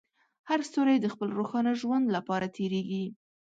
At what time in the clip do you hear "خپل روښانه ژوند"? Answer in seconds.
1.13-2.05